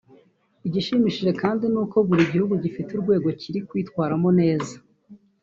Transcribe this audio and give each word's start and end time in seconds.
Igishimishije 0.67 1.31
kandi 1.41 1.63
ni 1.73 1.79
uko 1.83 1.97
buri 2.07 2.23
gihugu 2.31 2.53
gifite 2.63 2.89
urwego 2.93 3.27
kiri 3.41 3.59
kwitwaramo 3.67 4.29
neza 4.39 4.75